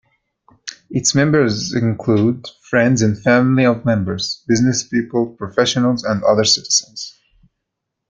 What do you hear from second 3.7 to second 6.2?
members, businesspeople, professionals,